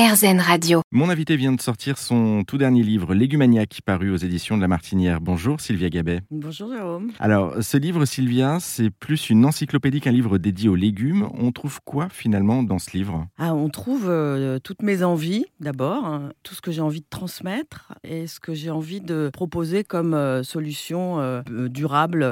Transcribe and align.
RZN 0.00 0.40
Radio. 0.40 0.80
Mon 0.92 1.10
invité 1.10 1.36
vient 1.36 1.52
de 1.52 1.60
sortir 1.60 1.98
son 1.98 2.42
tout 2.44 2.56
dernier 2.56 2.82
livre, 2.82 3.14
Légumaniac, 3.14 3.80
paru 3.84 4.10
aux 4.10 4.16
éditions 4.16 4.56
de 4.56 4.62
La 4.62 4.66
Martinière. 4.68 5.20
Bonjour 5.20 5.60
Sylvia 5.60 5.90
Gabet. 5.90 6.22
Bonjour 6.30 6.72
Jérôme. 6.72 7.10
Alors, 7.18 7.62
ce 7.62 7.76
livre, 7.76 8.06
Sylvia, 8.06 8.56
c'est 8.60 8.88
plus 8.88 9.28
une 9.28 9.44
encyclopédie 9.44 10.00
qu'un 10.00 10.12
livre 10.12 10.38
dédié 10.38 10.70
aux 10.70 10.74
légumes. 10.74 11.28
On 11.34 11.52
trouve 11.52 11.80
quoi 11.84 12.08
finalement 12.08 12.62
dans 12.62 12.78
ce 12.78 12.96
livre? 12.96 13.26
Ah, 13.36 13.54
on 13.54 13.68
trouve 13.68 14.06
euh, 14.08 14.58
toutes 14.58 14.80
mes 14.80 15.02
envies 15.02 15.44
d'abord, 15.60 16.06
hein, 16.06 16.30
tout 16.44 16.54
ce 16.54 16.62
que 16.62 16.72
j'ai 16.72 16.80
envie 16.80 17.00
de 17.02 17.06
transmettre 17.10 17.92
et 18.02 18.26
ce 18.26 18.40
que 18.40 18.54
j'ai 18.54 18.70
envie 18.70 19.02
de 19.02 19.28
proposer 19.30 19.84
comme 19.84 20.14
euh, 20.14 20.42
solution 20.42 21.20
euh, 21.20 21.42
durable 21.68 22.24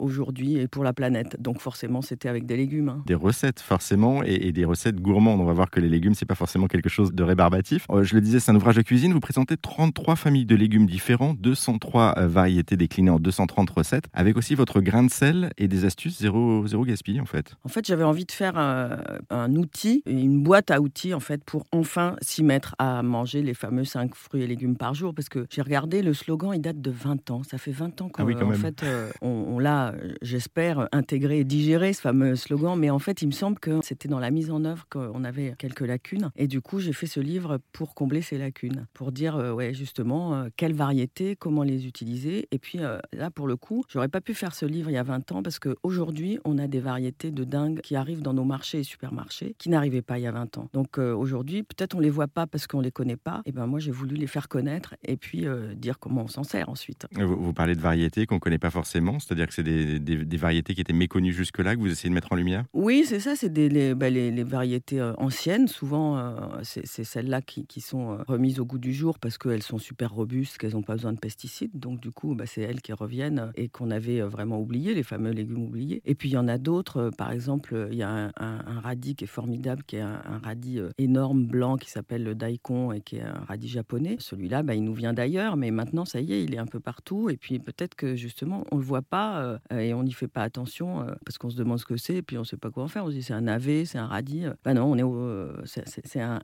aujourd'hui 0.00 0.58
et 0.58 0.68
pour 0.68 0.84
la 0.84 0.92
planète. 0.92 1.40
Donc 1.40 1.62
forcément, 1.62 2.02
c'était 2.02 2.28
avec 2.28 2.44
des 2.44 2.58
légumes. 2.58 2.90
hein. 2.90 3.02
Des 3.06 3.14
recettes, 3.14 3.60
forcément, 3.60 4.22
et, 4.22 4.48
et 4.48 4.52
des 4.52 4.66
recettes 4.66 5.00
gourmandes. 5.00 5.40
On 5.40 5.44
va 5.46 5.54
voir 5.54 5.70
que 5.70 5.80
les 5.80 5.88
légumes, 5.88 6.12
c'est 6.12 6.26
pas 6.26 6.34
forcément 6.34 6.66
quelque 6.66 6.90
chose 6.90 7.05
de 7.12 7.22
rébarbatif. 7.22 7.86
Euh, 7.90 8.02
je 8.02 8.14
le 8.14 8.20
disais, 8.20 8.40
c'est 8.40 8.50
un 8.50 8.56
ouvrage 8.56 8.76
de 8.76 8.82
cuisine. 8.82 9.12
Vous 9.12 9.20
présentez 9.20 9.56
33 9.56 10.16
familles 10.16 10.46
de 10.46 10.56
légumes 10.56 10.86
différents, 10.86 11.34
203 11.34 12.14
euh, 12.18 12.28
variétés 12.28 12.76
déclinées 12.76 13.10
en 13.10 13.18
230 13.18 13.70
recettes, 13.70 14.06
avec 14.12 14.36
aussi 14.36 14.54
votre 14.54 14.80
grain 14.80 15.02
de 15.02 15.10
sel 15.10 15.50
et 15.58 15.68
des 15.68 15.84
astuces 15.84 16.18
zéro, 16.18 16.66
zéro 16.66 16.84
gaspille, 16.84 17.20
en 17.20 17.26
fait. 17.26 17.54
En 17.64 17.68
fait, 17.68 17.86
j'avais 17.86 18.04
envie 18.04 18.24
de 18.24 18.32
faire 18.32 18.54
euh, 18.56 18.96
un 19.30 19.54
outil, 19.56 20.02
une 20.06 20.42
boîte 20.42 20.70
à 20.70 20.80
outils 20.80 21.14
en 21.14 21.20
fait 21.20 21.44
pour 21.44 21.64
enfin 21.72 22.16
s'y 22.20 22.42
mettre 22.42 22.74
à 22.78 23.02
manger 23.02 23.42
les 23.42 23.54
fameux 23.54 23.84
5 23.84 24.14
fruits 24.14 24.42
et 24.42 24.46
légumes 24.46 24.76
par 24.76 24.94
jour 24.94 25.14
parce 25.14 25.28
que 25.28 25.46
j'ai 25.50 25.62
regardé 25.62 26.02
le 26.02 26.14
slogan, 26.14 26.52
il 26.54 26.60
date 26.60 26.80
de 26.80 26.90
20 26.90 27.30
ans. 27.30 27.42
Ça 27.42 27.58
fait 27.58 27.72
20 27.72 28.02
ans 28.02 28.08
qu'on 28.08 28.22
Ah 28.22 28.26
oui, 28.26 28.34
quand 28.34 28.46
en 28.46 28.50
même. 28.50 28.60
fait 28.60 28.84
on, 29.22 29.28
on 29.28 29.58
l'a 29.58 29.94
j'espère 30.22 30.88
intégré 30.92 31.40
et 31.40 31.44
digéré 31.44 31.92
ce 31.92 32.00
fameux 32.00 32.36
slogan 32.36 32.76
mais 32.76 32.90
en 32.90 32.98
fait, 32.98 33.22
il 33.22 33.26
me 33.26 33.32
semble 33.32 33.58
que 33.58 33.80
c'était 33.82 34.08
dans 34.08 34.18
la 34.18 34.30
mise 34.30 34.50
en 34.50 34.64
œuvre 34.64 34.86
qu'on 34.90 35.24
avait 35.24 35.54
quelques 35.58 35.80
lacunes 35.80 36.30
et 36.36 36.46
du 36.46 36.60
coup, 36.60 36.80
j'ai 36.80 36.92
fait 36.96 37.06
ce 37.06 37.20
livre 37.20 37.58
pour 37.72 37.94
combler 37.94 38.22
ces 38.22 38.38
lacunes, 38.38 38.86
pour 38.94 39.12
dire 39.12 39.36
euh, 39.36 39.52
ouais, 39.52 39.72
justement 39.74 40.34
euh, 40.34 40.48
quelles 40.56 40.74
variétés, 40.74 41.36
comment 41.36 41.62
les 41.62 41.86
utiliser 41.86 42.48
et 42.50 42.58
puis 42.58 42.78
euh, 42.80 42.98
là 43.12 43.30
pour 43.30 43.46
le 43.46 43.56
coup, 43.56 43.84
j'aurais 43.88 44.08
pas 44.08 44.20
pu 44.20 44.34
faire 44.34 44.54
ce 44.54 44.66
livre 44.66 44.90
il 44.90 44.94
y 44.94 44.98
a 44.98 45.02
20 45.02 45.30
ans 45.32 45.42
parce 45.42 45.58
qu'aujourd'hui, 45.58 46.38
on 46.44 46.58
a 46.58 46.66
des 46.66 46.80
variétés 46.80 47.30
de 47.30 47.44
dingue 47.44 47.80
qui 47.82 47.94
arrivent 47.96 48.22
dans 48.22 48.34
nos 48.34 48.44
marchés 48.44 48.80
et 48.80 48.82
supermarchés 48.84 49.54
qui 49.58 49.68
n'arrivaient 49.68 50.02
pas 50.02 50.18
il 50.18 50.22
y 50.22 50.26
a 50.26 50.32
20 50.32 50.58
ans. 50.58 50.68
Donc 50.72 50.98
aujourd'hui, 50.98 51.62
peut-être 51.62 51.94
on 51.94 52.00
les 52.00 52.10
voit 52.10 52.28
pas 52.28 52.46
parce 52.46 52.66
qu'on 52.66 52.80
les 52.80 52.90
connaît 52.90 53.16
pas. 53.16 53.42
Et 53.44 53.52
ben 53.52 53.66
moi, 53.66 53.78
j'ai 53.78 53.90
voulu 53.90 54.16
les 54.16 54.26
faire 54.26 54.48
connaître 54.48 54.94
et 55.04 55.16
puis 55.16 55.46
dire 55.76 55.98
comment 55.98 56.22
on 56.22 56.28
s'en 56.28 56.42
sert 56.44 56.68
ensuite. 56.68 57.06
Vous, 57.12 57.36
vous 57.36 57.52
parlez 57.52 57.74
de 57.74 57.80
variétés 57.80 58.26
qu'on 58.26 58.38
connaît 58.38 58.58
pas 58.58 58.70
forcément, 58.70 59.18
c'est-à-dire 59.18 59.46
que 59.46 59.54
c'est 59.54 59.62
des, 59.62 59.98
des- 59.98 60.24
des 60.24 60.36
variétés 60.36 60.74
qui 60.74 60.80
étaient 60.80 60.92
méconnues 60.92 61.32
jusque-là, 61.32 61.74
que 61.74 61.80
vous 61.80 61.90
essayez 61.90 62.08
de 62.10 62.14
mettre 62.14 62.32
en 62.32 62.36
lumière? 62.36 62.64
Oui, 62.72 63.04
c'est 63.06 63.20
ça, 63.20 63.36
c'est 63.36 63.52
des, 63.52 63.68
les, 63.68 63.94
bah, 63.94 64.10
les- 64.10 64.30
les 64.30 64.44
variétés 64.44 65.02
anciennes. 65.18 65.68
Souvent, 65.68 66.34
c'est 66.62 66.75
c'est 66.84 67.04
celles-là 67.04 67.42
qui, 67.42 67.66
qui 67.66 67.80
sont 67.80 68.12
euh, 68.12 68.16
remises 68.26 68.60
au 68.60 68.64
goût 68.64 68.78
du 68.78 68.92
jour 68.92 69.18
parce 69.18 69.38
qu'elles 69.38 69.62
sont 69.62 69.78
super 69.78 70.12
robustes, 70.12 70.58
qu'elles 70.58 70.72
n'ont 70.72 70.82
pas 70.82 70.94
besoin 70.94 71.12
de 71.12 71.18
pesticides. 71.18 71.78
Donc, 71.78 72.00
du 72.00 72.10
coup, 72.10 72.34
bah, 72.34 72.44
c'est 72.46 72.62
elles 72.62 72.82
qui 72.82 72.92
reviennent 72.92 73.50
et 73.54 73.68
qu'on 73.68 73.90
avait 73.90 74.20
euh, 74.20 74.28
vraiment 74.28 74.60
oubliées, 74.60 74.94
les 74.94 75.02
fameux 75.02 75.30
légumes 75.30 75.62
oubliés. 75.64 76.02
Et 76.04 76.14
puis, 76.14 76.28
il 76.28 76.32
y 76.32 76.36
en 76.36 76.48
a 76.48 76.58
d'autres. 76.58 76.96
euh, 76.98 77.10
Par 77.10 77.32
exemple, 77.32 77.88
il 77.90 77.96
y 77.98 78.02
a 78.02 78.30
un, 78.36 78.80
radis 78.80 79.14
qui 79.14 79.24
est 79.24 79.28
formidable, 79.28 79.82
qui 79.84 79.96
est 79.96 80.00
un, 80.00 80.20
radis 80.42 80.80
énorme, 80.98 81.46
blanc, 81.46 81.76
qui 81.76 81.90
s'appelle 81.90 82.22
le 82.24 82.34
daikon 82.34 82.92
et 82.92 83.00
qui 83.00 83.16
est 83.16 83.22
un 83.22 83.44
radis 83.46 83.68
japonais. 83.68 84.16
Celui-là, 84.18 84.62
bah, 84.62 84.74
il 84.74 84.84
nous 84.84 84.94
vient 84.94 85.12
d'ailleurs, 85.14 85.56
mais 85.56 85.70
maintenant, 85.70 86.04
ça 86.04 86.20
y 86.20 86.32
est, 86.32 86.42
il 86.44 86.54
est 86.54 86.58
un 86.58 86.66
peu 86.66 86.80
partout. 86.80 87.30
Et 87.30 87.36
puis, 87.36 87.58
peut-être 87.58 87.94
que 87.94 88.14
justement, 88.16 88.64
on 88.70 88.76
le 88.76 88.82
voit 88.84 89.02
pas 89.02 89.58
et 89.70 89.94
on 89.94 90.02
n'y 90.02 90.12
fait 90.12 90.28
pas 90.28 90.42
attention 90.42 91.06
parce 91.24 91.38
qu'on 91.38 91.50
se 91.50 91.56
demande 91.56 91.78
ce 91.78 91.84
que 91.84 91.96
c'est 91.96 92.16
et 92.16 92.22
puis 92.22 92.38
on 92.38 92.44
sait 92.44 92.56
pas 92.56 92.70
quoi 92.70 92.84
en 92.84 92.88
faire. 92.88 93.04
On 93.04 93.08
se 93.08 93.14
dit 93.14 93.22
c'est 93.22 93.32
un 93.34 93.42
navet, 93.42 93.84
c'est 93.84 93.98
un 93.98 94.06
radis. 94.06 94.44
Bah 94.64 94.74
non, 94.74 94.84
on 94.84 94.96
est 94.96 95.02
euh, 95.04 95.52
c'est- 95.64 96.20
un 96.20 96.40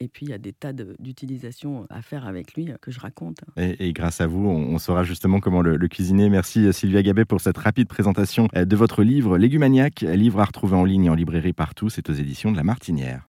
et 0.00 0.08
puis 0.08 0.26
il 0.26 0.30
y 0.30 0.32
a 0.32 0.38
des 0.38 0.52
tas 0.52 0.72
d'utilisations 0.72 1.86
à 1.90 2.02
faire 2.02 2.26
avec 2.26 2.54
lui 2.54 2.68
que 2.80 2.90
je 2.90 3.00
raconte. 3.00 3.38
Et, 3.56 3.92
grâce 3.92 4.20
à 4.20 4.26
vous, 4.26 4.46
on, 4.46 4.74
on 4.74 4.78
saura 4.78 5.04
justement 5.04 5.40
comment 5.40 5.62
le, 5.62 5.76
le 5.76 5.88
cuisiner. 5.88 6.28
Merci 6.28 6.66
euh, 6.66 6.72
Sylvia 6.72 7.02
Gabet 7.02 7.24
pour 7.24 7.40
cette 7.40 7.58
rapide 7.58 7.88
présentation 7.88 8.48
euh, 8.56 8.64
de 8.64 8.76
votre 8.76 9.02
livre 9.02 9.38
Légumaniac, 9.38 10.00
livre 10.02 10.40
à 10.40 10.44
retrouver 10.44 10.76
en 10.76 10.84
ligne 10.84 11.06
et 11.06 11.10
en 11.10 11.14
librairie 11.14 11.52
partout. 11.52 11.88
C'est 11.88 12.08
aux 12.10 12.14
éditions 12.14 12.52
de 12.52 12.56
La 12.56 12.64
Martinière. 12.64 13.20